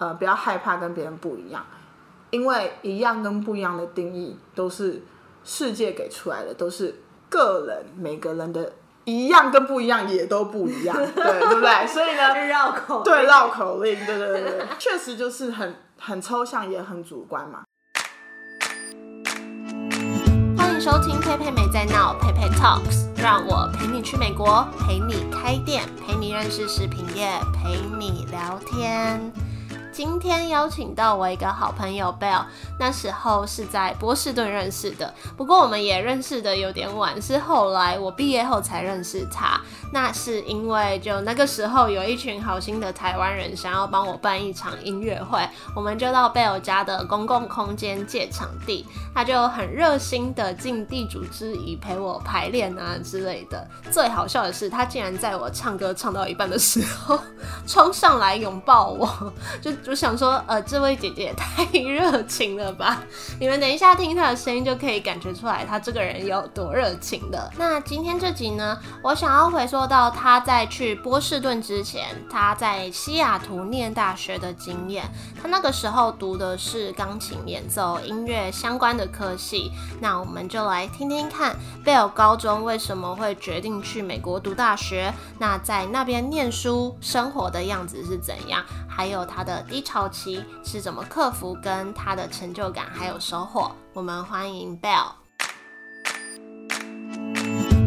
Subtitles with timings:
[0.00, 1.64] 呃不要害怕跟别人不一样，
[2.30, 5.02] 因为一样跟不一样的定义都是
[5.44, 8.72] 世界给出来的，都是个人每个人的
[9.04, 11.86] 一样跟不一样也都不一样，对对不对？
[11.86, 17.64] 所以呢， 绕口对绕口令，对对对对，确实就是很很抽象也很主观嘛。
[20.56, 29.49] 欢迎收听佩佩美在闹，佩佩 Talks，让我陪你去美国，陪你开店，陪你认识食品业，陪你聊天。
[29.92, 32.44] 今天邀请到我一个好朋友 Bell，
[32.78, 39.60] 那时候是在波士顿认识的，不过我们也认识的有点晚，是后来我毕业后才认识他。
[39.92, 53.68] 那是因为就那个时候有一群好心的台湾人想要帮我办一场音乐会，我们就到 Bell 家的公共空间借场地，他就很热心的尽地主之谊陪我排练啊之类的。
[53.90, 57.18] 最好笑的是，他竟然在我唱歌唱到一半的时候
[57.66, 59.70] 冲上来拥抱我， 就。
[59.82, 63.02] 就想说，呃，这位姐姐也太热情了吧！
[63.40, 67.50] 你们等一下听她的声音就可以感觉出来，她这个人有多热情的。
[67.56, 75.04] 那今天这集呢，我想要回溯到她在去波士顿之前，她在西雅图念大学的经验。
[75.40, 79.72] 她那个时候读的是钢琴演奏音乐相关的科系。
[80.00, 85.12] 那我们就来听听看，贝尔高中为什么会决定去美国读大学？
[85.38, 88.64] 那在那边念书生活的样子是怎样？
[89.00, 93.72] 还有他的低潮期是怎么克服，跟他的成就感还有收获。
[93.94, 95.12] 我们欢迎 Bell。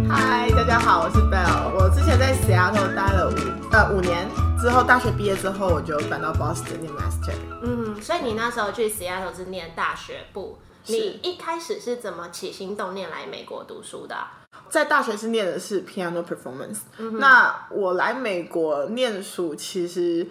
[0.09, 1.71] 嗨，大家好，我是 Bell。
[1.75, 3.35] 我之前在 Seattle 待了五
[3.71, 4.27] 呃五年，
[4.59, 7.35] 之后大学毕业之后，我就搬到 Boston 念 Master。
[7.61, 10.57] 嗯，所以你那时候去 Seattle 是念大学部。
[10.87, 14.17] 你一开始是怎么起心动念来美国读书的？
[14.67, 16.79] 在大学是念的是 Piano Performance。
[17.19, 20.27] 那我来美国念书，其实。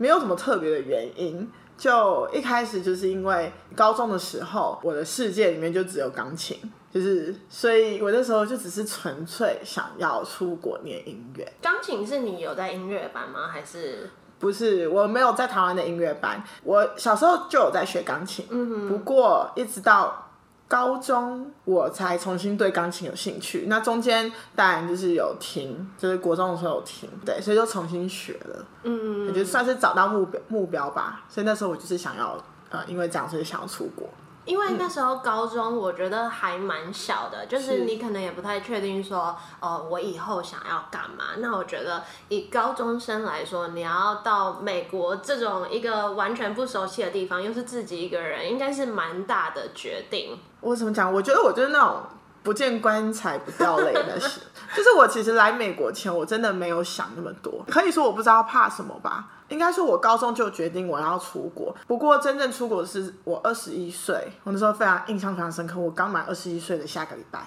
[0.00, 6.58] 没有什么特别的原因，就一开始就是因为高中的时候，我的世界里面就只有钢琴，
[6.90, 11.52] 就是所以我那时候就只是纯粹想要出国念音乐。
[11.60, 13.46] 钢琴是你有在音乐班吗？
[13.46, 14.08] 还是
[14.38, 14.88] 不是？
[14.88, 20.29] 我没有在台湾的音乐班，我小时候就有在学钢琴，嗯不过一直到。
[20.70, 31.24] 高中我才重新对钢琴有兴趣，那中间当然就是有停，就是国中的时候有停，对，所以就重新学了，嗯，也就算是找到目标目标吧。
[31.28, 32.38] 所以那时候我就是想要，
[32.68, 34.08] 呃，因为这样所以想要出国。
[34.44, 41.36] 因为那时候高中，我觉得还蛮小的，就是你可能也不太确定说，哦，我以后想要干嘛。
[41.38, 50.38] 那我觉得以高中生来说，你要到美国这种一个完全不熟悉的地方，又是自己一个人，应该是蛮大的决定。
[50.60, 51.12] 我怎么讲？
[51.12, 52.02] 我觉得我就是那种。
[52.42, 54.40] 不见棺材不掉泪的事，
[54.74, 57.64] 就是我其实来美国前，我真的没有想那么多。
[57.68, 59.28] 可以说我不知道怕什么吧。
[59.48, 61.74] 应该说，我高中就决定我要出国。
[61.88, 65.76] 不过真正出国是我二十一岁，我那时候非常印象非常深刻。
[65.80, 67.40] 我刚满二十一岁的下个礼拜，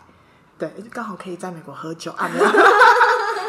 [0.57, 2.29] 对，刚好可以在美国喝酒啊。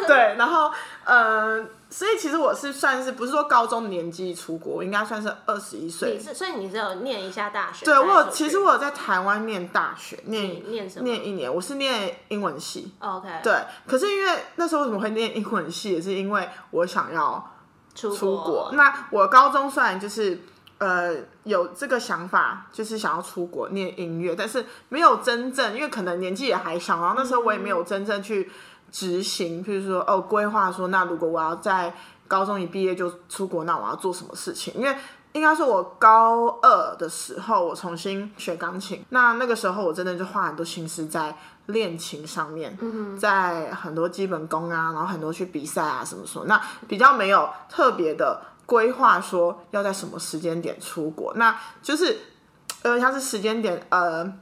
[0.09, 0.71] 对，然后
[1.05, 6.19] 呃，所以其实我是算是不是说高中年纪出国，我应该算是二十一岁。
[6.19, 7.85] 是，所以你只有念一下大学？
[7.85, 11.05] 对，我有，其实我有在台湾念大学，念念什么？
[11.05, 12.93] 念一年，我是念英文系。
[12.99, 13.29] OK。
[13.43, 13.55] 对，
[13.87, 17.53] 可是因为那时候为什么会念英文系，也是因为我想要
[17.95, 18.71] 出国。
[18.73, 20.41] 那我高中虽然就是
[20.79, 21.15] 呃
[21.45, 28.51] 有这个想法，就是想要出国念音乐，但是没有真正，因为可能年纪也还小，然后那时候我也没有真正去。
[28.95, 31.93] 执行，譬如说，哦，规划说，那如果我要在
[32.29, 34.73] 高中一毕业就出国，那我要做什么事情？
[34.75, 34.97] 因为
[35.33, 42.79] 应该是，我高二的时候，我重新学钢琴，那那个时候我真的就花很多心思在练琴上面，
[43.19, 52.17] 在很多基本功啊，然后很多去比赛啊什么什么，那比较没有特别的规划说要在什么时间点出国，那就是
[52.83, 54.33] 呃，像是时间点，呃。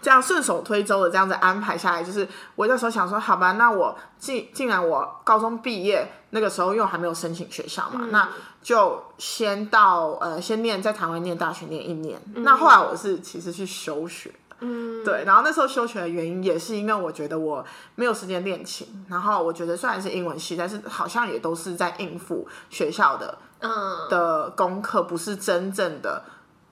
[0.00, 8.28] 这样顺手推舟的这样子安排下来，就是我那时候想说，好吧，那我既既然我高中毕业那个时候又还没有申请学校嘛，那
[8.62, 12.20] 就先到呃先念在台湾念大学念一年。
[12.36, 17.64] 那后来我是其实去休学，嗯，对，然后那时候休学的原因也是因为我觉得我
[17.94, 24.08] 没有时间练琴，然后我觉得虽然是英文系，但是好像也都是在应付学校的嗯。
[24.08, 26.22] 的功课，不是真正的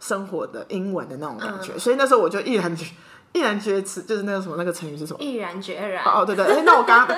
[0.01, 2.85] 生活的英文的那种感觉，所以那时候我就毅然决。
[3.33, 5.23] 毅然决辞就是那个什么那个成语是什么？
[5.23, 6.05] 毅然决然。
[6.05, 7.17] 哦，对对，哎， 那我刚刚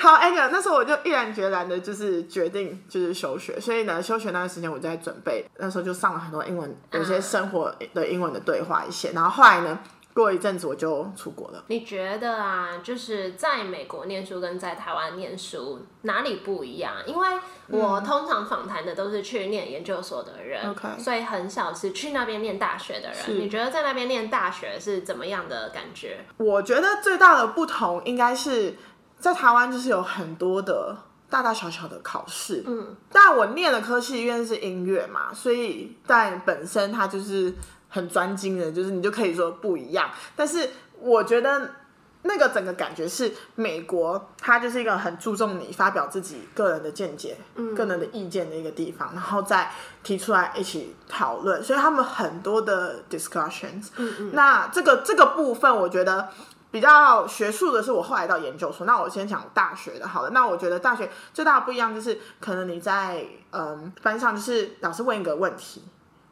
[0.00, 3.60] 好，哎，那时候我就毅然决然的，就是决定就是休学。
[3.60, 9.12] 所以呢，休学那段时间我在准备，那时候就上了很多英文，有些生活的英文的对话一些。
[9.12, 9.78] 然后后来呢，
[10.14, 11.64] 过一阵子我就出国了。
[11.66, 16.94] 你觉得啊，就是在美国念书跟在台湾念书哪里不一样？
[17.04, 17.28] 因为
[17.68, 23.40] 我通常访谈的都是去念研究所的人 OK 所以很少是去那边念大学的人。
[23.40, 26.24] 你觉得在那边念大学是怎么样的感觉？
[26.36, 28.76] 我觉得最大的不同应该是
[29.18, 30.96] 在台湾，就是有很多的
[31.28, 32.62] 大大小小的考试。
[32.66, 37.52] 嗯，但我念的科系因为是音乐嘛，所以但本身它就是
[37.94, 40.10] 很专精的，就是你就可以说不一样。
[40.34, 40.68] 但是
[41.00, 41.70] 我觉得
[42.22, 47.36] 那个整个感觉是美国，它就是一个很注重你发表自己个人的见解、
[47.76, 49.70] 个人的意见的一个地方，然后再
[50.02, 53.90] 提出来一起讨论，所以他们很多的 discussions。
[53.96, 56.28] 嗯嗯，那这个这个部分，我觉得。
[56.74, 60.30] 比较学术的是我后来到研究所，那我先讲大学的好了。
[60.30, 65.84] 那我觉得大学最大的不一样就是，可能你在嗯班上就是老师问一个问题，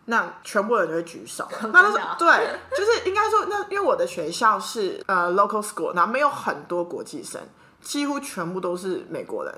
[0.07, 1.47] 那全部人都会举手。
[1.73, 7.41] 那真的哦对，就是应该说，那因为我的学校是呃 local school，然后没有很多国际生，
[7.81, 9.55] 几乎全部都是美国人。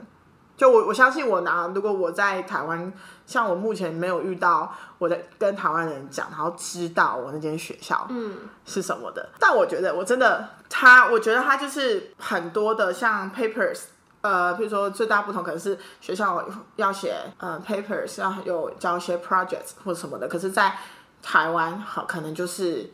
[0.56, 2.92] 就我我相信我拿，如果我在台湾，
[3.26, 9.28] 像我目前没有遇到我在跟台湾人讲，然后知道我那间学校嗯，是什么的。
[9.40, 13.80] 但我觉得我真的他，我觉得他就是很多的像 papers。
[14.24, 16.42] 呃，譬如说最大不同可能是学校
[16.76, 20.74] 要写呃 papers，要有交一些 projects 或者什么的，可是，在
[21.22, 22.90] 台湾好可能就是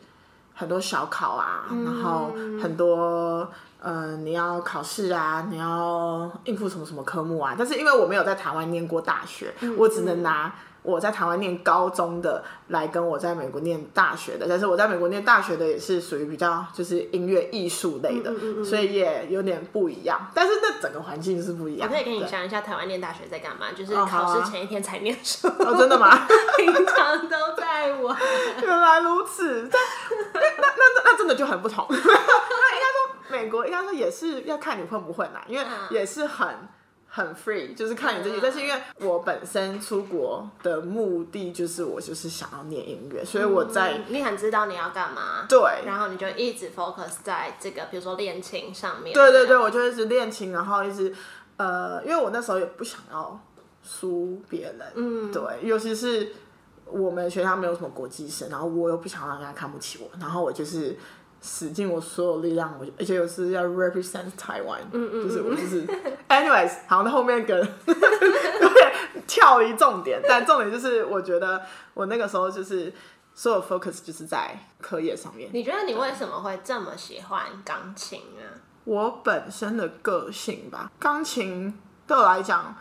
[0.53, 3.49] 很多小考啊，然后很多
[3.79, 7.55] 呃你要考试啊，你要应付什么什么科目啊。
[7.57, 14.45] 但是因为我没有在台湾念过大学，我只能拿我在台湾念高中的来跟我在美国念大学的。
[14.49, 18.33] 但是我在美国念大学的也是属于比较就是音乐艺术类的，
[18.63, 20.31] 所以也有点不一样。
[20.33, 21.89] 但是那整个环境是不一样。
[21.89, 26.27] 我可以跟你对讲一下台湾念大学在干嘛，就是考试前一天才念书，哦，真的吗？
[26.57, 28.17] 平常都在玩。
[28.61, 29.81] 原来如此，但
[30.33, 31.85] 那那那那真的就很不同。
[31.89, 36.47] 那应该说美国应该说也是要看你混不混啦，因为嗯也是很
[37.13, 38.37] 很 free，就是看你自己。
[38.37, 38.39] 嗯。
[38.41, 45.59] 但是因为我本身出国的目的就是我就是想要念音乐，所以我在、嗯你很知道你要干嘛，对。
[45.85, 49.13] 然后你就一直 focus 在这个，比如说练琴上面。
[49.13, 51.13] 对对对，我就一直练琴，然后一直
[51.57, 53.39] 呃，因为我那时候也不想要
[53.83, 56.31] 输别人，嗯，对，尤其是
[56.85, 60.97] 我们学校没有什么国际生，然后我又不想让人家看不起我，然后我就是
[61.41, 65.85] 使尽我所有力量，我而且我是要 represent 台湾，嗯嗯，就是我就是
[66.29, 67.67] ，anyways，好，那后面跟
[69.27, 71.61] 跳离重点，但重点就是我觉得
[71.93, 72.93] 我那个时候就是
[73.33, 75.49] 所有 focus 就是在课业上面。
[75.51, 78.45] 你觉得你为什么会这么喜欢钢琴啊？
[78.83, 81.73] 我本身的个性吧，钢琴
[82.05, 82.75] 对我来讲，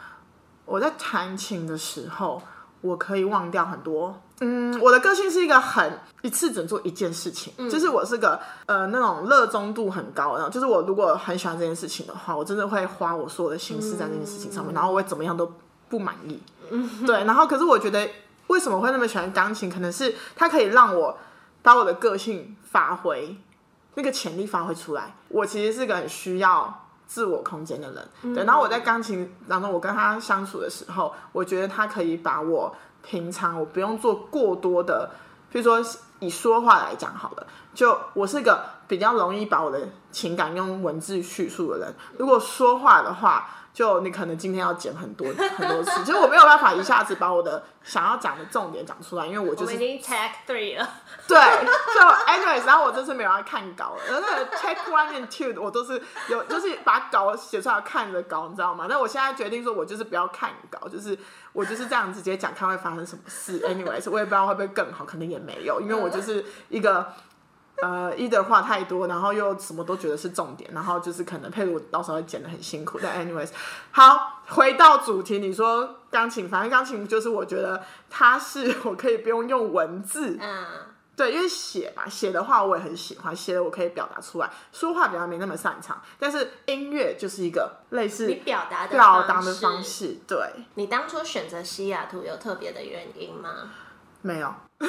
[0.65, 2.43] 我在弹琴的时候，
[2.83, 4.21] 我可以忘掉很多。
[4.41, 15.53] 嗯，我的个性是一个很一次只能做一件事情，就是我是个呃那种热衷度很高然后，就是我如果很喜欢这件事情的话，我真的会花我所有的心思在这件事情上面，然后我会怎么样都
[15.89, 16.41] 不满意。
[17.07, 18.09] 对，然后可是我觉得
[18.49, 21.19] 为什么会那么喜欢钢琴，可能是它可以让我
[21.63, 23.37] 把我的个性发挥。
[23.95, 25.13] 那个潜力发挥出来。
[25.29, 28.45] 我其实是个很需要自我空间的人，对。
[28.45, 35.11] 然后我在钢琴当中，我跟他相处的时候，我觉得他可以把我平常我不用做过多的，
[35.50, 35.85] 比如说
[36.19, 41.94] 以说话来讲好了，就我是个比较容易把我的情感用文字叙述的人。
[42.19, 50.89] 如果说话的话，就你可能今天要剪很多很多次，就是我没有办法一下子把我的想要讲的重点讲出来，因为我就是我已经 tag three 了，
[51.29, 58.87] 对，就 anyways，然后我这次没有要看稿了，然后那个 check one and two 我都是有，就是把稿写出来看着稿，你知道吗？
[58.89, 61.17] 那我现在决定说，我就是不要看稿，就是
[61.53, 63.61] 我就是这样直接讲，看会发生什么事。
[63.61, 67.07] anyways，我也不知道会不会更好，可能也没有，因为我就是一个。
[67.83, 72.99] 呃，either 话太多，然后又什么都觉得是重点，然后就是可能佩如到时候会剪的很辛苦。
[73.03, 73.51] 但 anyways，
[73.91, 80.67] 好，回到主题，你说钢琴，反正钢琴就是我觉得它是我可以不用用文字，嗯，
[81.17, 89.83] 对，因为写嘛，写的话我也很喜欢，写的我可以表达出来，说话比较没那么擅长，但是音乐就是一个类似你表达的表达的方方。
[89.83, 90.39] 式，对，
[90.75, 93.71] 你当初选择西雅图有特别的原因吗？
[94.23, 94.55] 没有，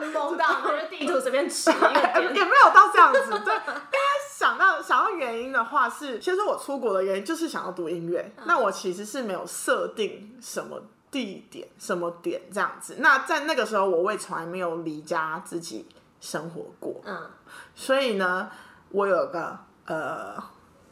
[0.00, 2.46] 懵到，就是地图随便指一个也。
[2.46, 3.98] 没有到这样子，对，应该
[4.32, 15.88] 想到想到原因的话是，先说我出国的原因就是想要读音乐，那我其实是没有设定什么地点、什么点这样子，那在那个时候我未从来没有离家自己
[16.20, 17.30] 生活过，嗯，
[17.74, 18.48] 所以呢，
[18.90, 20.36] 我有个呃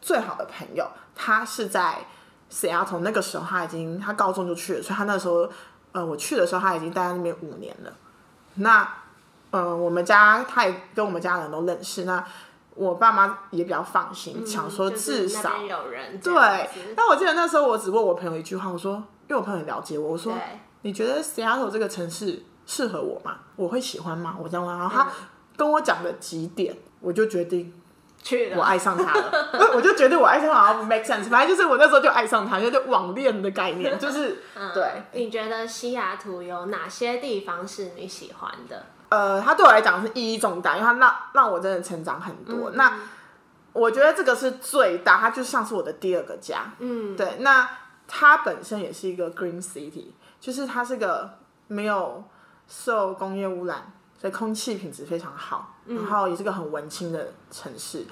[0.00, 2.04] 最好的朋友，他是在
[2.50, 5.48] Seattle，那个时候他已经他高中就去了，所以他那时候
[5.92, 7.92] 呃我去的时候他已经待在那边五年了。
[8.56, 8.88] 那
[9.50, 12.24] 呃，我们家他也跟我们家人都认识，那
[12.74, 16.34] 我爸妈也比较放心，想说至少、有人对。
[16.96, 18.94] 但我记得那时候我只问我朋友一句话，我说，
[19.28, 20.34] 因为我朋友很了解我，我说，
[20.82, 23.36] 你觉得 Seattle 这个城市适合我吗？
[23.54, 24.36] 我会喜欢吗？
[24.42, 25.08] 我这样问，然后嗯他
[25.56, 27.72] 跟我讲了几点，我就决定
[28.24, 28.52] 去。
[28.56, 34.42] 我爱上他了， 我就觉得我爱上他好像 make sense，反正就是我那时候就爱上他，就是网恋的概念，就是
[34.74, 35.02] 对。
[35.12, 38.86] 你觉得西雅图有哪些地方是你喜欢的？
[39.10, 42.72] 呃，它对我来讲是意义重大，因为它让让我真的成长很多。
[42.72, 42.92] 那
[43.72, 46.72] 我觉得这个是最大，它就像是我的第二个家。
[46.78, 47.68] 嗯，对，那
[48.08, 50.06] 它本身也是一个 green city，
[50.40, 51.38] 就是它是个
[51.68, 52.24] 没有
[52.66, 53.92] 受工业污染，
[54.24, 58.06] 所以空气品质非常好，然后也是个很文青的城市。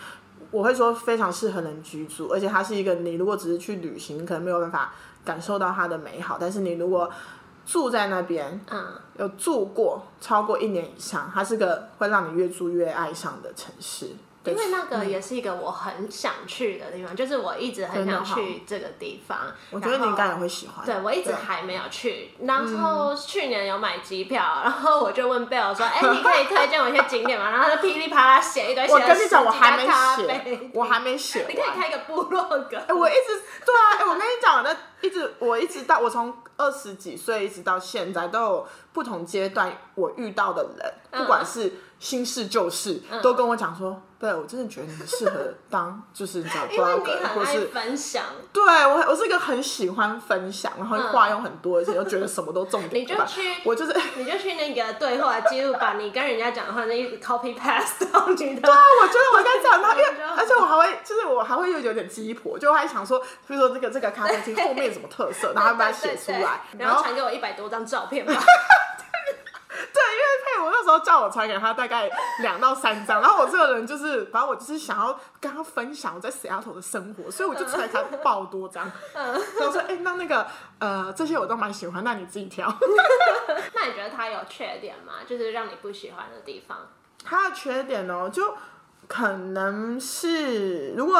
[0.50, 4.92] 我会说非常适合人居住，而且它是一个你如果只是去旅行，可能没有办法
[5.24, 7.10] 感受到它的美好，但是你如果
[7.64, 14.10] 住在那边，嗯，有住过超过一年以上，它是个会让你越住越爱上的城市。
[14.42, 19.38] 对因为那个也是一个我很想去的地方，就是我一直很想去这个地方。
[19.70, 20.84] 我觉得你应该也会喜欢。
[20.84, 22.32] 对，我一直还没有去。
[22.42, 31.64] 然后去年有买机票， 然后我就问贝尔说：“哎、 你可以推荐我一些景点吗？”然后他就噼里啪啦写一堆，我跟你讲，我还没写，我还没写你可以。
[31.74, 32.76] 开一个部落格。
[32.86, 41.72] 哎、我一直对啊，哎、我跟你讲，那一直我一直到我从二十几岁一直到现在，都有不同阶段我遇到的人，不管是
[42.02, 53.92] 新事旧事，都跟我讲说，对我真的觉得你很适合当 就是你知道 blogger，或是分享，对我我是一个很喜欢分享，然后话又很多，而且又觉得什么都重点吧你就去我就是。
[54.18, 58.66] 你就去那个对话记录，把你跟人家讲的话那一直 copy paste 到你的。
[58.70, 68.34] 啊，我觉得我应该这样，然后因为而且我还会，就是我还会又有点鸡婆，就我还想说，比如说这个这个咖啡厅后面有什么特色，然后把它写出来，然后传给我一百多张照片吧。
[70.98, 80.46] 对，因为佩我那时候叫我传给他大概两到三张，然后我这个人就是，反正我就是想要跟他分享我在 Seattle 的生活，所以我就传给他爆多张， 然后说，哎、那那个
[80.78, 82.66] 呃这些我都蛮喜欢，那你自己挑。
[83.74, 85.14] 那你觉得他有缺点吗？
[85.26, 86.78] 就是让你不喜欢的地方？
[87.24, 88.54] 他的缺点哦，就
[89.08, 91.18] 可能是如果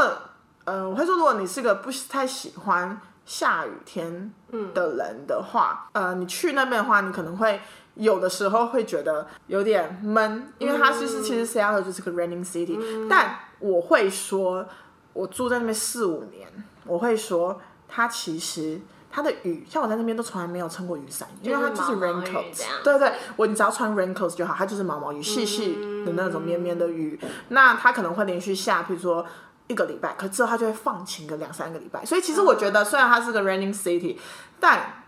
[0.64, 4.32] 呃，我会说，如果你是个不太喜欢下雨天
[4.74, 7.60] 的人的话，呃，你去那边的话，你可能会
[7.94, 14.66] 有的时候会觉得有点闷，因为它其实、其实 Seattle 就是个 raining city，、但我会说，
[15.12, 16.48] 我住在那边四五年，
[16.86, 18.80] 我会说它其实。
[19.14, 25.74] 它的雨，像我在那边都从来没有撑过雨伞，因为它就是毛毛雨 raincoat，这样对对，我你只要穿 raincoats 就好，它就是毛毛雨，细细
[26.06, 27.20] 的那种绵绵的雨。
[27.48, 29.22] 那它可能会连续下，比如说
[29.66, 32.02] 一个礼拜，可之后它就会放晴个两三个礼拜。
[32.06, 34.16] 所以其实我觉得，虽然它是个 raining city，
[34.58, 35.01] 但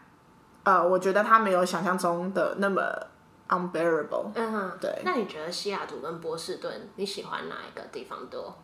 [0.64, 2.82] 呃，我觉得它没有想象中的那么
[3.48, 4.26] unbearable。
[4.34, 8.56] 嗯哼，对那你觉得西雅图跟波士顿，你喜欢哪一个地方多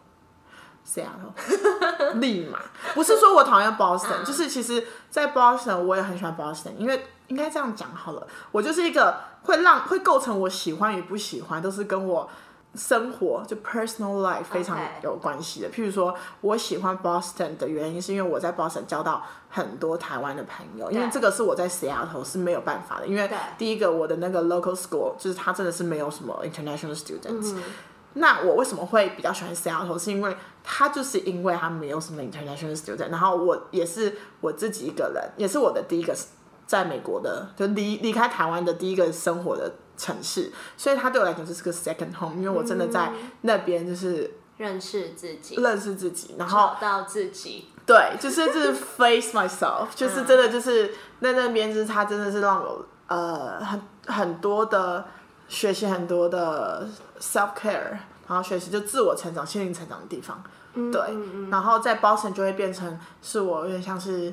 [0.87, 2.59] ？Seattle， 立马
[2.95, 12.28] 不是说我讨厌 Boston， 就是其实，在 Boston 我也很喜欢 Boston，因为应该这样讲好了，我就是一个会让会构成我喜欢与不喜欢，都是跟我
[12.75, 15.71] 生活就 personal life 非常有关系的。
[15.71, 27.57] 譬如说，我喜欢 Boston 的原因是因为我在 Boston 交到很多台湾的朋友，因为这个是我在 Seattle 是没有办法的，因为第一个我的那个 local school 就是它真的是没有什么 international students。
[28.15, 29.99] 那嗯我为什么会比较喜欢 Seattle？
[29.99, 36.12] 是因为它就是因为它没有什么 international student，然后我也是我自己一个人，也是我的第一个
[36.67, 47.66] 在美国的，就离离开台湾的第一个生活的城市，所以它对我来讲就是个 second home，因为我真的在那边就是认识自己，认识自己，然后找到自己。
[47.85, 50.88] 对，就是就是 face myself， 就是真的就是
[51.21, 55.04] 在那边，就是他真的是让我呃很很多的
[55.49, 56.88] 学习很多的
[57.19, 57.90] self care，
[58.26, 60.42] 然后学习就自我成长、心灵成长的地方。
[60.92, 61.02] 对，
[61.50, 64.26] 然后在 Boston 就会变成是我有点像是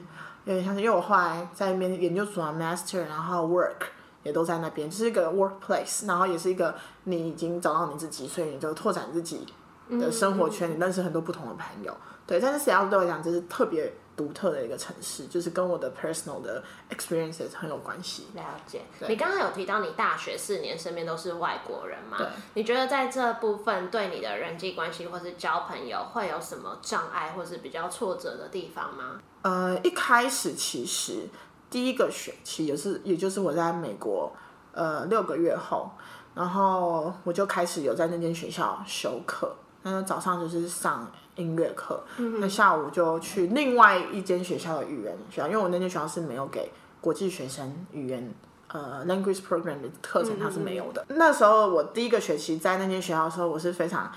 [0.46, 3.88] 有点像是，因为我后来在那边研究所啊 master，然后 work
[4.28, 9.48] 也都在那边，就是一个 workplace，然后也是一个你已经找到你自己，所以你就拓展自己
[9.90, 11.96] 的生活圈，你认识很多不同的朋友。
[12.28, 18.28] 对，但是 Seattle 对我来讲，这是特别独特的一个城市，就是跟我的 personal 的 experiences 很有关系。
[18.34, 18.82] 了解。
[19.08, 22.18] 你刚刚有提到你大学四年身边都是外国人嘛？
[22.18, 22.28] 对。
[22.56, 29.22] 你觉得在这部分对你的人际关系或是交朋友会有什么障碍或是比较挫折的地方吗？
[29.44, 31.30] 呃，一开始其实
[31.78, 34.34] 第一个学期也是，也就是我在美国
[34.72, 35.92] 呃六个月后，
[36.34, 39.56] 然后我就开始有在那间学校修课。
[39.84, 42.04] 那早上就是上音乐课，
[42.40, 48.34] 那下午就去另外一间学校的语言学校，因为我那间学校是没有给国际学生语言
[48.70, 51.06] 呃 language program 的课程它是没有的。
[51.10, 54.12] 那时候我第一个学期在那间学校的时候，我是非常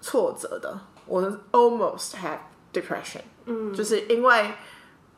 [0.00, 0.76] 挫折的，
[1.06, 2.38] 我 almost had
[2.72, 4.52] depression，嗯，就是因为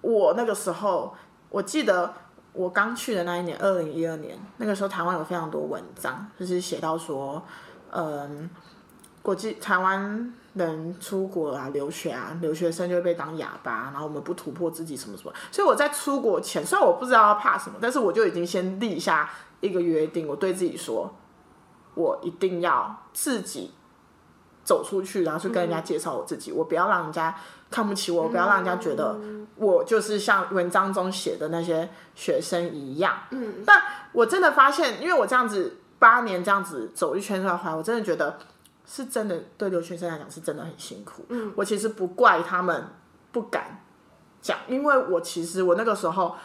[0.03, 1.15] 我那个时候，
[1.51, 2.15] 我记得
[2.53, 7.43] 我刚去的那一年，二零一二年，那个时候台湾有非常多文章，就是写到说，
[7.91, 8.49] 嗯，
[9.21, 15.33] 国际台湾人出国啊、留学啊，留学生就会被当哑巴，然后我们不突破自己什么什么。
[15.51, 19.29] 所以我在出国前，虽然我不知道要怕什么，但是我就已经先立下
[19.61, 21.13] 一个约定，我对自己说，
[21.95, 23.73] 我一定要自己
[24.65, 27.35] 走出去，然后去跟人家介绍我自己，我不要让人家
[27.71, 29.19] 看不起我，不要让人家觉得
[29.57, 33.15] 我就是像文章中写的那些学生一样。
[33.31, 38.39] 嗯，但我真的发现，因为我这样子八年这样子走一圈出来，我真的觉得
[38.87, 41.25] 是真的对留学生来讲是真的很辛苦。
[41.29, 42.89] 嗯，我其实不怪他们
[43.33, 43.83] 不敢
[44.41, 46.37] 讲，因为我其实我那个时候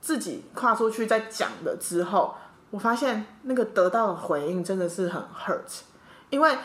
[0.00, 2.34] 自己跨出去在讲了之后，
[2.70, 5.82] 我发现那个得到的回应真的是很 hurt，
[6.30, 6.56] 因为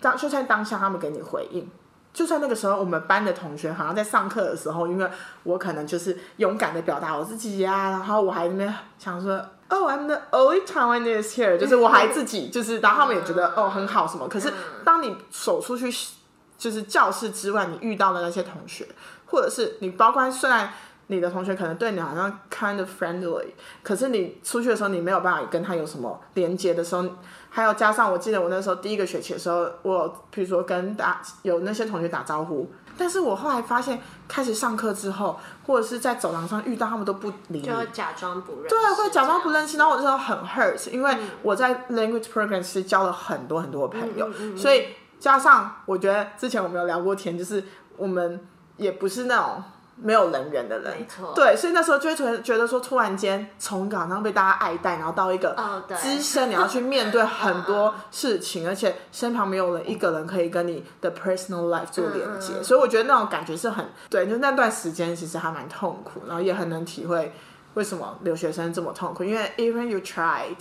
[0.00, 1.68] 当就算当下他们给你回应。
[2.10, 5.08] 就算那个时候我们班的同学好像在上课的时候，因为
[5.44, 14.26] 我可能就是勇敢的表达我自己呀，然后我还那边想说，Oh I'm the only Taiwanese here，就是我还自己就是，然后他们也觉得哦很好什么。
[14.26, 14.52] 可是
[14.84, 15.94] 当你走出去
[16.56, 18.88] 就是教室之外，你遇到的那些同学，
[19.26, 20.72] 或者是你包括虽然
[21.08, 23.46] 你的同学可能对你好像 kind of friendly，
[23.82, 27.04] 可是你出去的时候你没有办法跟他有什么连接的时候。
[27.50, 33.98] 还有加上，我记得我那时候第一个学期的时候，我比如说跟打有那些同学打招呼，但是我后来发现，
[34.28, 39.78] 开始上课之后，或者是在走廊上遇到他们都不理，就假装不认，对，会假装不认识。
[39.78, 44.88] 然后我那时候很 hurt，因为我在 language program 是交了很多很多的朋友，所以
[45.18, 47.64] 加上我觉得之前我们有聊过天，就是
[47.96, 48.46] 我们
[48.76, 49.64] 也不是那种。
[50.00, 50.94] 没有人缘的人，
[51.34, 55.56] 对，所以那时候就会觉觉得说，突然间从港上被大家爱戴，然后到一个
[56.00, 67.32] 资深，你要去面对很多 事情，而且身旁没有人，一个人可以跟你的 personal life 做连接，所以我觉得那种感觉是很对，就那段时间其实还蛮痛苦，然后也很能体会
[67.74, 70.56] 为什么留学生这么痛苦，因为 even you tried，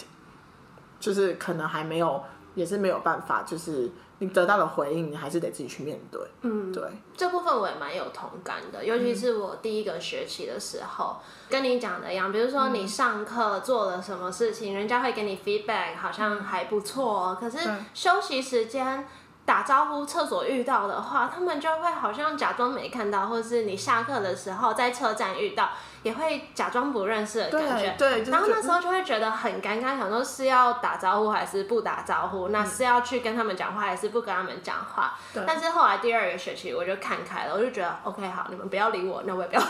[0.99, 2.23] 就是可能还没有，
[2.55, 3.91] 也是没有办法，就是。
[4.19, 6.21] 你得到的回应，你还是得自己去面对。
[6.41, 6.83] 嗯，对，
[7.15, 11.17] 这部分我也蛮有同感的，尤其是我第一个学期的时候，
[11.49, 17.59] 跟你讲的一样，比如说你上课做了什么事情，人家会给你 feedback，好像还不错，可是
[17.93, 19.07] 休息时间。
[19.47, 25.69] 打招呼，厕所遇到的话，他们就会好像假装没看到，或者是你下课的时候在车站遇到，
[26.03, 27.95] 也会假装不认识的感觉。
[27.97, 32.49] 对，然后那时候就会觉得很尴尬，想说是要打招呼还是不打招呼？
[32.49, 35.17] 那是要去跟他们讲话还是不跟他们讲话？
[35.47, 39.61] 但是后来第二个学期我就看开了，我就觉得 OK 好，你们不要理我，那我也不要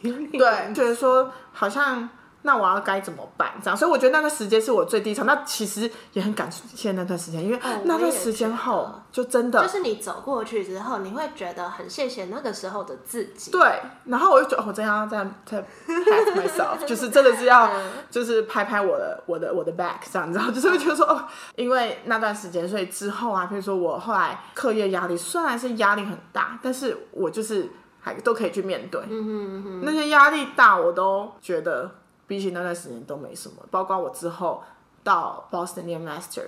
[0.00, 0.38] 理你。
[0.38, 2.08] 对，就是说好像。
[2.46, 3.50] 那我要该怎么办？
[3.60, 5.24] 这样，所以我觉得那段时间是我最低潮。
[5.24, 13.50] 那其实也很感谢那段时间，因为那段时间后就真的，就是你走过去之后，你会觉得很谢谢那个时候的自己。
[13.50, 17.68] 对，然后我就觉得我真要在在 pat myself， 就是真的是要
[18.08, 21.24] 就是拍拍我的我的我的 back，这样，你知道，就是会觉得说哦，
[21.56, 27.68] 因为那段时间，所以之后啊，比如说我后来课业压力虽然是压力很大，但是我就是
[28.00, 29.00] 还都可以去面对。
[29.10, 31.90] 嗯哼哼，那些压力大，我都觉得。
[32.26, 34.62] 比起那段时间都没什么，包括我之后
[35.04, 36.42] 到 Boston 念 Master，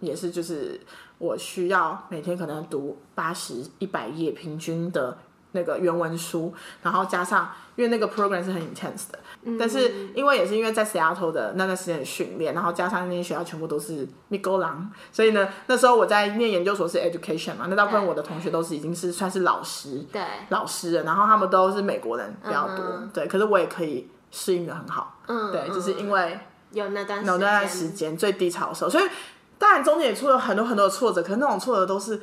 [0.00, 0.80] 也是就是
[1.18, 5.16] 我需要每天可能读八十一百页平均的
[5.52, 9.18] 那个原文书，然后加上因为那个 program 是很 intense 的，
[9.58, 24.10] 但是因为也是因为在 Seattle 的那段时间训练，然后加上那些学校全部都是 m i g o l a n 所以呢那时候我在念研究所是 education 嘛，那大部分我的同学都是已经是算是老师，对老师，然后他们都是美国人比较多，对，可是我也可以。
[24.32, 26.40] 适应的很好，嗯，对，就是因为
[26.72, 29.04] 有那段有那段时间最低潮的时候，所以
[29.58, 32.20] 当然中间也出了很多很多的挫折，可是那种挫折都是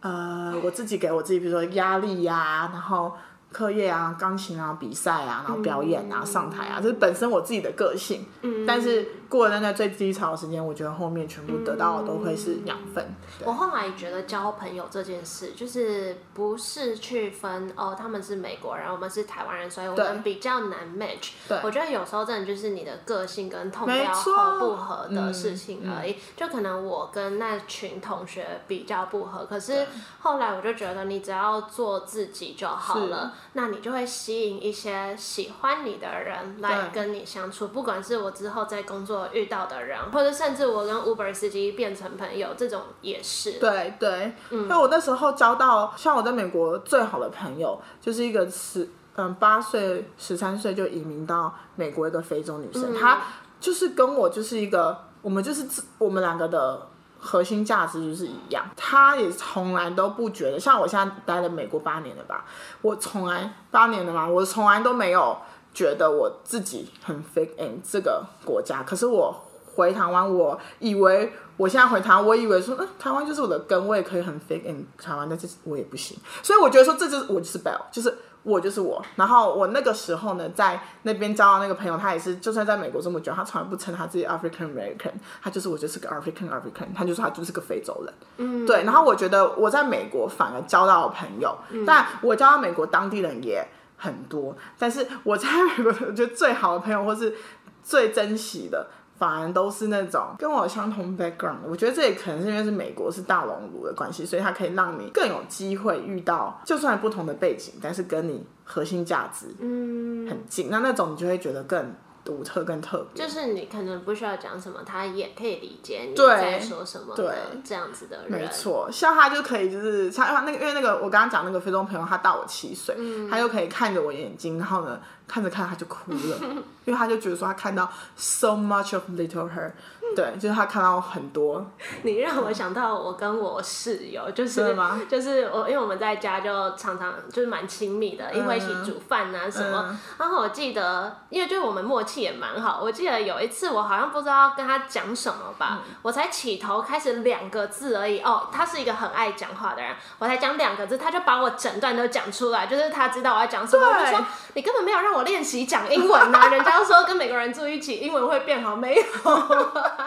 [0.00, 3.16] 呃我自己给我自己，比如说压力呀，然后。
[3.52, 8.24] 课业啊，钢琴啊，比赛啊，然后表演啊，上台啊，这是本身我自己的个性。
[8.40, 13.02] 嗯，但是过了那最低潮的时间，我觉得后面全部得到的都会是养分。
[13.46, 21.30] 我后来觉得交朋友这件事，就是不是去分哦，他们是美国人，我们是台湾人，所以我们比较难 match。
[21.48, 26.14] 对，我觉得有时候真的就是你的个性跟痛标合不合的事情而已。
[26.36, 29.86] 就可能我跟那群同学比较不合，可是
[30.20, 33.32] 后来我就觉得，你只要做自己就好了。
[33.54, 43.58] 那你就会吸引一些喜欢你的人来跟你相处，不管是我之后在工作遇到的人，或者甚至我跟 Uber 司机变成朋友，这种也是。
[43.58, 53.20] 对对，因为我那时候交到像我在美国最好的朋友，就是一个十嗯八岁十三岁就移民到美国一个非洲女生，她。
[53.60, 55.64] 就是跟我就是一个，我们就是
[55.96, 56.84] 我们两个的
[57.20, 58.64] 核心价值就是一样。
[58.76, 62.44] 他也从来都不觉得，像我现在待了美国八年了吧，
[62.80, 65.38] 我从来八年了嘛，我从来都没有
[65.72, 68.82] 觉得我自己很 fit in 这个国家。
[68.82, 69.34] 可是我
[69.74, 76.18] 回台湾，我以为我现在回台湾，我以为说，嗯，台湾就是我的根，我也可以很 fit in 台湾，但是我也不行。
[76.42, 79.02] 所以我觉得说，这就是我就是 Bell，就是我就是我。
[79.16, 88.14] 然后我那个时候呢，在那边交到那个朋友，他也是，就算在美国这么久，他从来不称他自己 African American，他就是我就是个 African African，他就说他就是个非洲人。
[88.38, 88.82] 嗯，对。
[88.84, 91.56] 然后我觉得我在美国反而交到了朋友，
[91.86, 93.66] 但我交到美国当地人也
[94.02, 97.34] 很多，但是我在美国我觉得最好的朋友或是
[97.82, 98.86] 最珍惜的。
[99.18, 113.24] 反而都是那种跟我相同 background，我觉得这也可能是因为是美国是大熔炉的关系，所以它可以让你更有机会遇到，就算不同的背景，但是跟你核心价值嗯很近，那那种你就会觉得更独特、跟特别。
[113.26, 117.14] 就是你可能不需要讲什么，他也可以理解你在说什么。
[117.14, 122.96] 对，这样子的人，没错，像他就可以就是像那个，因为那个我刚刚讲那个非洲朋友，他大我七岁，
[123.30, 125.00] 他就可以看着我眼睛，然后呢。
[125.24, 126.36] 看着看他就哭了，
[126.84, 129.70] 因为他就觉得说他看到 so much of little her，
[130.14, 131.66] 对，就是他看到很多。
[132.02, 134.76] 你让我想到我跟我室友，就是
[135.08, 139.98] 就是我，因为我们在家就常常就是蛮亲密的，因为一起煮饭啊什么。
[140.18, 142.80] 然后我记得，因为就是我们默契也蛮好。
[142.82, 148.20] 我记得有一次我好像不知道跟他讲什么吧，我才起头开始两个字而已。
[148.20, 153.86] 哦，他是一个很爱讲话的人，我才讲两个字，他就把我整段都讲出来，就是他知道我要讲什么。
[153.86, 155.22] 我就说你根本没有让我。
[155.22, 159.02] 练习讲英文呐，人家说跟美国人住一起，英文会变好，没有。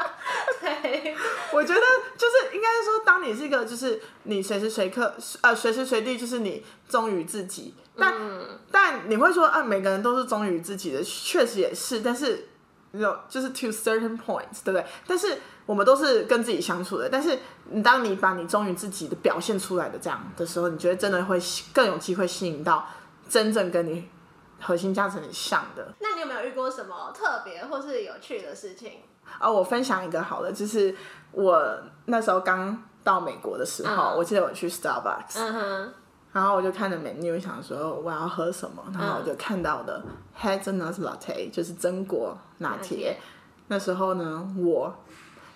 [0.59, 1.15] 对，
[1.51, 1.81] 我觉得
[2.17, 8.13] 就是应该说，当你是一个，就是你随时随刻呃随时随地就是你忠于自己，但
[8.71, 12.47] 但你会说啊，每个人都是忠于自己的，确实也是，但是
[12.91, 14.85] 有就是 to certain points，对不对？
[15.05, 17.37] 但是我们都是跟自己相处的，但是
[17.69, 21.39] 你当你把你忠于自己的表现出来的这样的时候，你觉得真的会
[21.73, 22.87] 更有机会吸引到
[23.29, 24.09] 真正跟你。
[24.57, 25.93] 核心价值很像的。
[25.99, 29.01] 那你有没有遇过什么特别或是有趣的事情？
[29.39, 30.95] 哦，我分享一个好的，就是
[31.31, 31.61] 我
[32.05, 35.93] 那时候刚到美国的时候，我记得我去 Starbucks，嗯，
[36.31, 40.03] 然后我就看着 menu，想说我要喝什么，然后我就看到的
[40.39, 43.17] Hazelnut Latte，就是榛果拿铁。
[43.67, 44.93] 那时候呢，我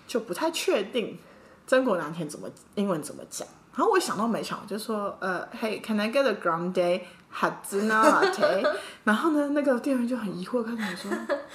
[0.06, 1.18] 就不太确定
[1.66, 6.34] 榛果拿铁怎么英文怎么讲，然后我想到没想，就说呃，Hey，can I get a
[6.72, 7.02] day？
[7.32, 8.44] 哈兹纳拉特，
[9.04, 11.10] 然后呢，那个店员就很疑惑看着我说：“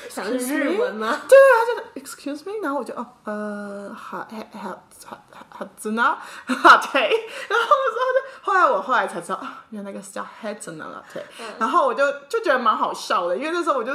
[0.09, 5.17] 想是日文吗？”对啊，就 Excuse me，然后我就哦呃，哈哈哈哈
[5.49, 11.21] 哈兹纳拉特，然后之后就后来我后来才知道，原来那个是叫 Hazelnut Latte，
[11.59, 13.91] 然后我就就觉得蛮好笑的，因为那时候我就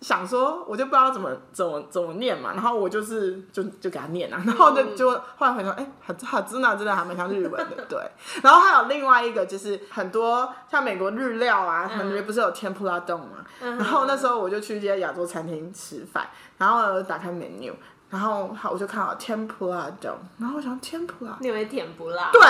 [0.00, 7.98] 想说，我就不知道怎么怎么怎么念嘛，然后我就是就就给他念啊，然后就就后来回头哎，哈哈兹纳真的还蛮像日文的，对，
[8.42, 11.07] 然后还有另外一个就是很多像美国。
[11.10, 13.44] 日料啊，他们不是有天普拉洞嘛？
[13.60, 17.72] 然后那时候我就去一家亚洲餐厅吃饭，然后打开 menu，
[18.10, 22.30] 然后好我就看到天普拉冻，然后我想天普拉，你以为甜不辣？
[22.32, 22.40] 对，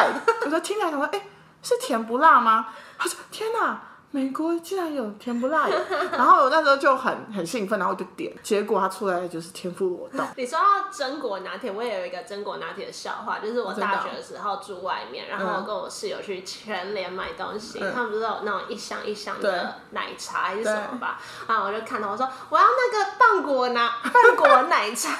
[0.45, 1.23] 我说听起来想说，哎，
[1.63, 2.69] 是甜不辣吗？
[2.99, 3.81] 他说天哪！
[4.11, 5.69] 美国竟然有甜不辣，
[6.13, 10.25] 然后我那时候就很很兴奋，然后我就点，结果它出来的就是天妇罗豆。
[10.35, 21.21] 你说到榛果拿铁，我也有一个榛果拿铁的笑话，就是我大学的时候住外面，然后跟我室友去全联买东西，他们不是有那种一箱一箱的奶茶还是什么吧？
[21.47, 25.11] 然后我就看到我说我要那个棒果拿 棒果奶茶，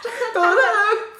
[0.00, 0.60] 就是他个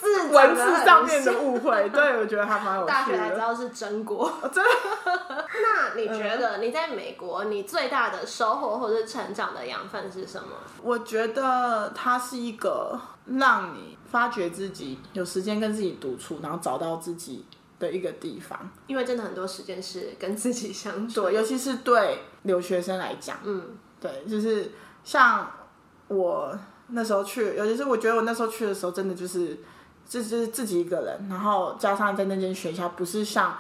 [0.02, 2.92] 字文字上面的误会，对我觉得还蛮有趣的。
[2.92, 4.70] 大学才知道是真果，真的。
[5.62, 6.58] 那你觉得？
[6.58, 10.48] 你在美国，你最大的收获或者成长的养分是什么？
[10.82, 17.46] 我觉得它是一个让你发掘自己，有时间跟自己独处，然后找到自己
[17.78, 18.58] 的一个地方。
[18.88, 24.72] 因为真的很多时间是跟自己相处，对，尤其是对留学生来讲，嗯，对，就是
[25.04, 25.48] 像
[26.08, 26.52] 我
[26.88, 29.58] 那时候去，尤其是我觉得我那时候去的时候，真的就是
[30.08, 33.56] 就是自己一个人，然后加上在那间学校，不是像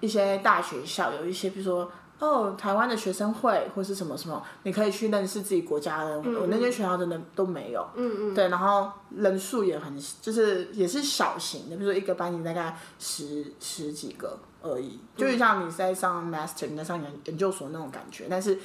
[0.00, 1.90] 一些大学校有一些，比如说。
[2.20, 6.18] 哦，台湾的学生会或是什么什么，你可以去认识自己国家的。
[6.18, 7.88] 我那间学校真的都没有。
[7.94, 8.34] 嗯嗯。
[8.34, 18.26] 对，然后人数也很，就是也是小型的，比如说一个班级大概十十几个而已，就是像你在上 master，你在上研研究所那种感觉。
[18.28, 18.58] 但是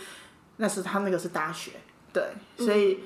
[0.57, 1.73] 那是他那个是大学，
[2.11, 2.23] 对，
[2.57, 3.01] 所以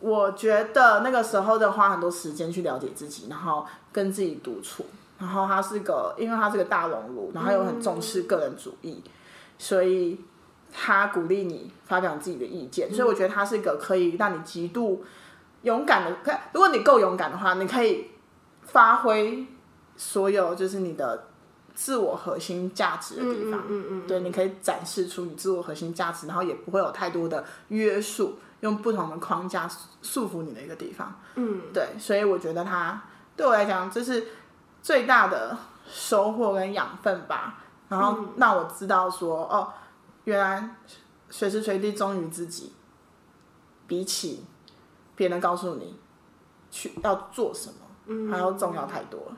[0.00, 4.84] 我觉得那个时候的花很多时间去了解自己，然后跟自己独处。
[5.18, 9.02] 然后他是个，因为他是个大熔炉，然后又很重视个人主义。
[9.58, 10.18] 所以
[10.72, 15.04] 他鼓励你发表自己的意见，所以我觉得他是个可以让你极度
[15.60, 18.10] 勇敢的，如果你够勇敢的话，你可以
[18.62, 19.46] 发挥
[19.98, 21.24] 所有就是你的
[21.74, 23.60] 自我核心价值的地方。
[23.60, 29.68] 嗯嗯嗯，对，你可以展示出你自我核心价值，然后也不会有太多的约束，用不同的框架
[30.02, 31.14] 束缚你的一个地方。
[31.36, 33.02] 嗯，对，所以我觉得它
[33.36, 34.26] 对我来讲，这是
[34.82, 35.56] 最大的
[35.86, 37.64] 收获跟养分吧。
[37.88, 39.72] 然后让我知道说，哦，
[40.22, 40.76] 原来
[41.28, 42.72] 随时随地忠于自己，
[43.88, 44.44] 比起
[45.16, 45.98] 别人告诉你
[46.70, 49.36] 去要做什么，还要重要太多了。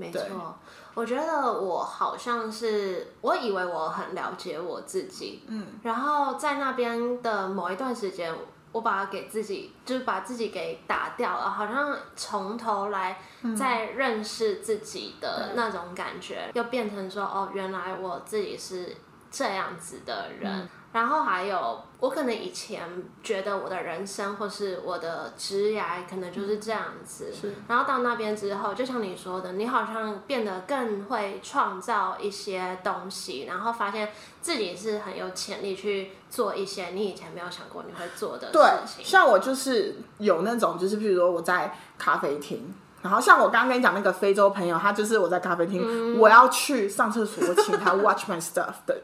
[0.00, 0.54] 没错。
[0.94, 8.34] 我觉得我好像是，我以为我很了解我自己，嗯，然后在那边的某一段时间，
[8.72, 13.20] 我把它给自己，就是把自己给打掉了，好像从头来
[13.56, 18.96] 再认识自己的那种感觉，又变成说，哦，原来我自己是
[19.30, 20.68] 这样子的人。
[20.92, 22.80] 然后还有，我可能以前
[23.22, 27.32] 觉得我的人生或是我的职业可能就是这样子，
[27.68, 38.48] 然后到那边之后，就像你说的，你好像变得更会创造一些东西，然后发现自己是很有潜力去做一些你以前没有想过你会做的
[38.84, 39.04] 事情。
[39.04, 42.74] 像我就是有那种，就是譬如说我在咖啡厅。
[43.02, 48.94] 然后像我刚刚跟你讲那个非洲朋友，他就是我在咖啡厅，我要去上厕所，我请他 watch my stuff 的，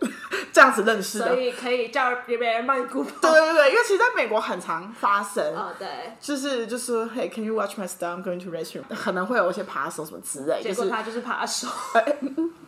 [0.57, 1.29] 这样子认识的。
[1.29, 3.05] 所以可以叫别人帮你顾。
[3.05, 5.55] 对对对，因为其实在美国很常发生。
[5.55, 5.87] 哦，对。
[6.19, 8.17] 就是就是说，Hey，can you watch my stuff?
[8.17, 8.85] I'm going to restroom。
[8.89, 10.63] 可能会有一些扒手什么之类。
[10.63, 11.69] 结果他就是扒手。
[11.93, 12.01] 哎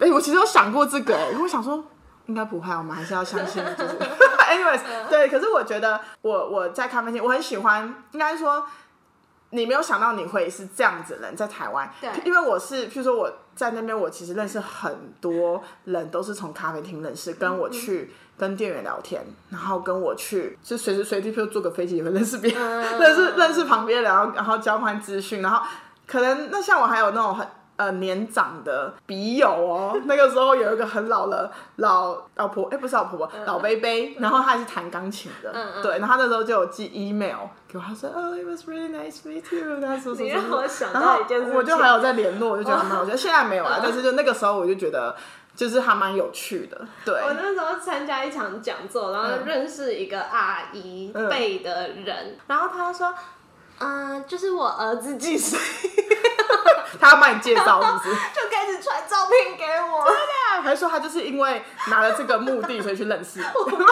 [0.00, 1.82] 哎，我其实有想过这个， 哎，我想说
[2.26, 3.98] 应该不会，我们还是要相信，就是。
[4.50, 8.66] Anyways，对，可是我觉得我我在咖啡厅，我很喜欢，应该说。
[9.50, 25.66] 你没有想到你会是这样子人，在台湾，对，因为我是，譬如说我在那边，我其实认识很多人，都是从咖啡厅认识，跟我去跟店员聊天，然后跟我去，就随时随地，譬如坐个飞机也会认识别人， 认识认识旁边人，然后然后交换资讯，然后
[26.06, 27.46] 可能那像我还有那种很。
[27.78, 41.20] 呃，年长的笔友哦， 那个时候有一个很老的老老婆，哎，不是老婆婆，老贝贝，然后他还是弹钢琴的，对，然后他那时候就有寄 email 给我，他说，哦，it was really nice to meet you，他说什么什么，然后
[41.56, 45.14] 我就还有在联络，我就觉得蛮，我觉得现在没有了，但是就那个时候我就觉得
[45.54, 47.14] 就是还蛮有趣的，对。
[47.14, 53.14] 我那时候参加一场讲座，然后认识一个阿姨辈的人，然后他说，
[53.78, 55.56] 嗯，就是我儿子几岁。
[57.00, 58.10] 他要帮你介绍是不是？
[58.34, 60.04] 就开始传照片给我。
[60.04, 60.62] 真的？
[60.62, 63.40] 还是说他就是因为拿了这个目的，所以去认识？
[63.54, 63.82] 我不知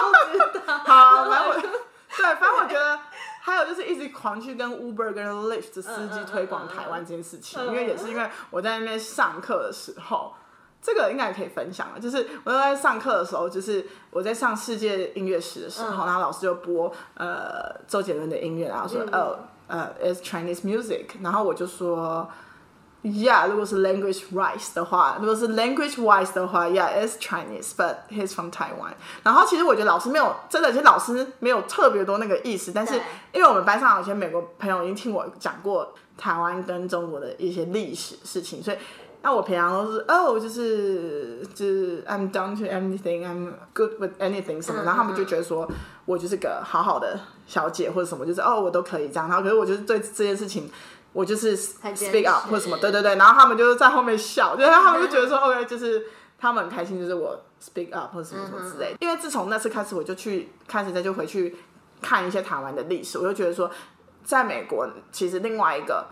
[0.65, 0.77] 道。
[0.85, 2.99] 好，反正我对，反正我觉得
[3.41, 10.33] 还有就是一直狂去跟 Uber 跟 Lyft 的司机推广台湾这件事情，因为也是因为我在那边上课的时候，
[10.81, 11.99] 这个应该也可以分享了。
[11.99, 22.29] 就是我在上课的时候，就是我在上世界音乐史的时候，然后老师就播呃周杰伦的音乐，然后说呃呃 is Chinese music，然后我就说。
[23.03, 28.93] Yeah，如果是 language wise 的话，如果是 language wise 的话，Yeah，it's Chinese，but he's from Taiwan。
[29.23, 32.71] 然后其实我觉得老师没有真的，其实老师没有特别多那个意思。
[32.73, 32.95] 但是
[33.31, 38.77] 因为我们班上有些美国朋友已经听我讲过台湾跟中国的一些历史事情，所以
[39.21, 44.83] 那我平常都是哦，就是就是 I'm down to anything，I'm good with anything 什么。
[44.83, 45.69] 然后他们就觉得说
[46.05, 49.29] 我就是个好好的小姐或者什么，就是哦我都可以这样。
[49.29, 50.69] 然后可是我就是对这件事情。
[51.17, 56.05] 我就是 speak up 或者什么，对对对，然后他们就是在后面笑，就是他们就觉得说，OK，就是
[56.37, 58.95] 他们很开心，就是我 speak up 或者什么什么之类。
[58.99, 61.57] 因为自从那次开始，我就去开始再就回去
[62.03, 63.71] 看一些台湾的历史，我就觉得说，
[64.23, 66.05] 在美国其实另外一个。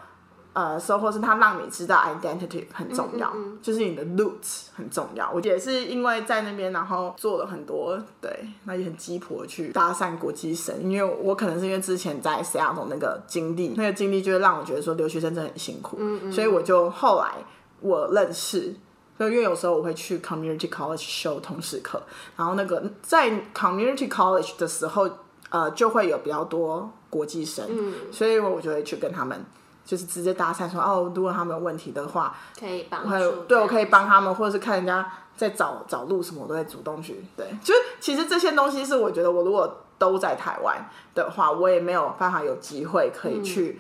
[0.56, 3.30] 呃，收获是它让你知道 identity 很重要，
[3.62, 5.30] 就是你的 roots 很重要。
[5.30, 8.32] 我也是因为在那边，然后做了很多，对，
[8.64, 16.00] 那也很鸡婆去搭讪国际生，因为我可能是因为之前在 Seattle 那个经历，那个经历就会让我觉得说留学生真的很辛苦，
[16.32, 17.34] 所以我就后来
[17.82, 18.74] 我认识，
[19.20, 22.02] 就因为有时候我会去 community college 修通识课，
[22.38, 25.10] 然后那个在 community college 的时候，
[25.50, 27.68] 呃，就会有比较多国际生，
[28.10, 29.44] 所以我就会去跟他们。
[29.86, 37.24] 就是直接搭讪说哦，如果他们有问题的话，可以帮助，对我可以帮他们，或者是看人家在找找路什么，我都会主动去。
[37.38, 43.80] 对，就是其实这些东西是我觉得我如果都在台湾的话，我也没有办法有机会可以去，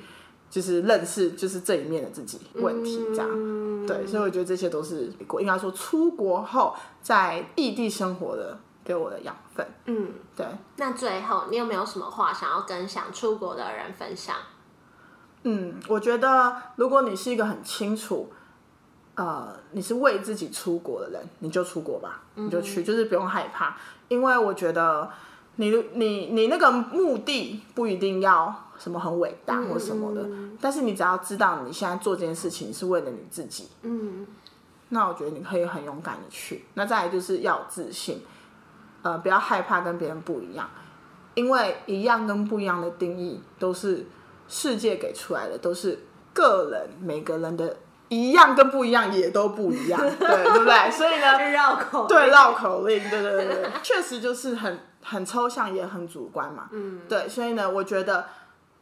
[0.49, 3.87] 就是认识就是这一面的自己问题这样。
[3.87, 9.65] 对，所以我觉得这些都是国应该说出国后在异地生活的给我的养分。
[9.85, 10.45] 嗯，对。
[10.77, 14.35] 那最后你有没有什么话想要跟想出国的人分享？
[15.47, 18.31] 嗯，我觉得如果你是一个很清楚，
[19.13, 23.77] 呃，你是为自己出国的人，你就出国吧，你就去，就是不用害怕，
[24.07, 25.07] 因为我觉得，
[25.57, 30.27] 你你你那个目的不一定要什么很伟大或什么的，
[30.59, 34.25] 但是你只要知道你现在做这件事情是为了你自己，嗯，
[34.89, 36.65] 那我觉得你可以很勇敢的去。
[36.73, 38.21] 那再来就是要有自信，
[39.03, 40.67] 呃，不要害怕跟别人不一样，
[41.35, 44.07] 因为一样跟不一样的定义都是
[44.47, 45.99] 世界给出来的，都是
[46.33, 47.77] 个人每个人的
[48.09, 50.91] 一样跟不一样也都不一样， 对对不对？
[50.91, 58.25] 所以呢，绕口对绕口令，对对对对，确实就是很很抽象也很主观嘛，嗯，对，所以呢，我觉得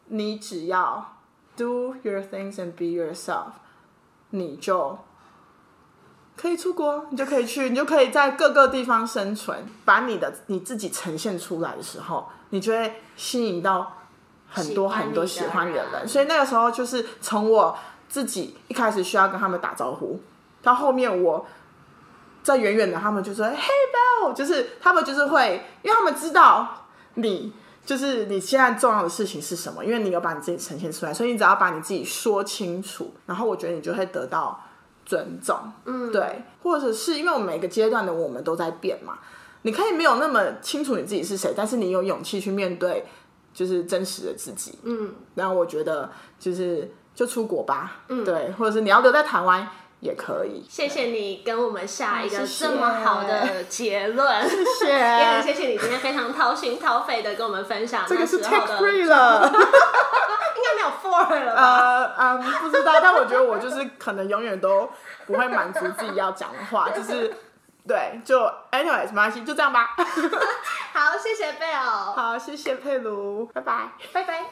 [0.08, 1.16] 你只要
[1.56, 3.52] do your things and be yourself，
[4.30, 4.98] 你就
[6.36, 14.03] 可以出国，你就可以去，你就可以在各个地方生存，把你的你自己呈现出来的时候，你就会吸引到
[14.54, 15.92] 很多很多喜欢你的人。
[15.92, 17.76] 人，所以那个时候就是从我
[18.08, 20.20] 自己一开始需要跟他们打招呼，
[20.62, 21.44] 到后面我
[22.42, 27.52] 在远远的，他们就说 “Hey Bell”，就是他们就是会，因为他们知道你
[27.84, 34.62] 就是你现在重要的事情是什么，因为你有把你自己呈现出来，所以你只要把你自己说清楚，然后我觉得你就会得到
[35.04, 39.18] 尊重，嗯，对，或者是因为我们每个阶段的我们都在变嘛，
[39.62, 43.04] 你可以没有那么清楚你自己是谁，但是你有勇气去面对，
[43.54, 49.66] 就是真实的自己，嗯，然后我觉得就是就出国吧，嗯，对，或者是你要留在台湾
[50.00, 54.92] 也可以，谢谢你跟我们下一个这么好的结论，谢谢。
[54.92, 59.52] 也很谢谢你今天非常掏心掏肺的跟我们分享这个是那时候 take 的，free 了。
[60.56, 62.14] 应该没有 for 了吧？
[62.16, 64.88] 呃嗯，不知道，但我觉得我就是可能永远都
[65.26, 67.34] 不会满足自己要讲的话，就是
[67.86, 68.40] 对，就
[68.72, 69.90] anyways 没关系，就这样吧。
[70.94, 71.82] 好，谢谢贝尔，
[72.16, 73.90] 好，谢谢佩鲁，拜拜。
[74.12, 74.42] 拜拜。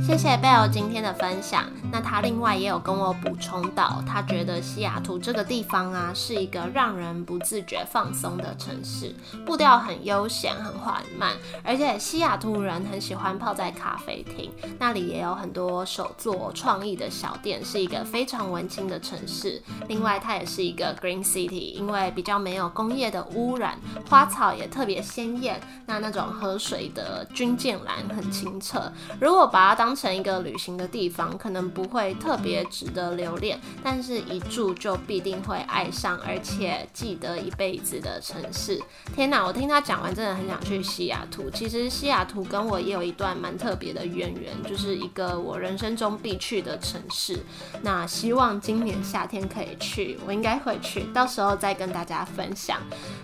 [0.00, 1.64] 谢谢贝尔今天的分享。
[1.90, 11.32] 那他另外也有跟我补充到，他觉得西雅图这个地方啊，是一个让人不自觉放松的城市，步调很悠闲、很缓慢，
[11.64, 19.62] 而且西雅图人很喜欢泡在咖啡厅，那里也有很多手作创意的小店，是一个非常文青的城市。
[19.88, 28.92] 另外，它也是一个 green city，因为比较没有工业的污染，花草也特别鲜艳，那那种河水的军舰蓝很清澈。
[29.20, 38.82] 如果把它当成一个旅行的地方，可能不会特别值得留恋，但是一住就必定会爱上，而且记得一辈子的城市。
[39.14, 41.48] 天哪，我听他讲完，真的很想去西雅图。
[41.48, 47.38] 其实西雅图跟我也有一段蛮特别的渊源，就是一个我人生中必去的城市。
[47.82, 52.80] 那希望今年夏天可以去，我应该会去，到时候再跟大家分享。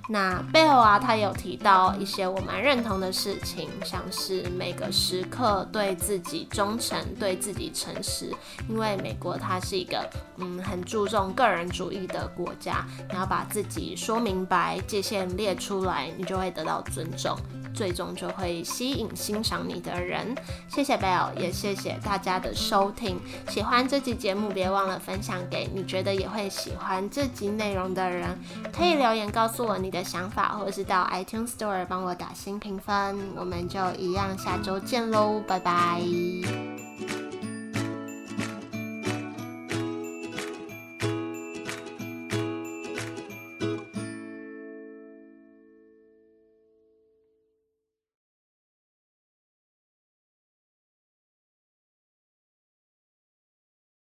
[0.08, 8.32] 那贝尔啊，他有提到一些我蛮认同的事情，像是每个时刻对自己忠诚，对自己诚实。
[8.68, 17.36] 因为美国它是一个嗯很注重个人主义的国家，你要把自己说明白，界限列出来，你就会得到尊重。
[17.74, 20.32] 最终就会吸引欣赏你的人。
[20.68, 23.18] 谢谢 Bell，也谢谢大家的收听。
[23.48, 28.38] 喜欢这集节目，别忘了分享给你觉得也会喜欢这集内容的人。
[28.72, 33.18] 可以留言告诉我你的想法，或是到 iTunes Store 帮我打新评分。
[33.34, 36.83] 我们就一样，下周见喽，拜拜。